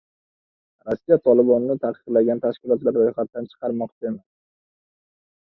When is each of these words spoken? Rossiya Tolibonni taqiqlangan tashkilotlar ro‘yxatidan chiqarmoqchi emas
Rossiya 0.87 1.17
Tolibonni 1.29 1.75
taqiqlangan 1.83 2.41
tashkilotlar 2.47 2.99
ro‘yxatidan 2.99 3.51
chiqarmoqchi 3.53 4.11
emas 4.13 4.27